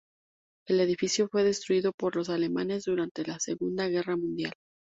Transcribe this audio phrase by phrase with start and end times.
[0.67, 4.53] El edificio fue destruido por los alemanes durante la Segunda Guerra Mundial.